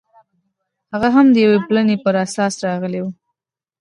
[0.93, 3.07] هغه هم د یوې بلنې پر اساس راغلی و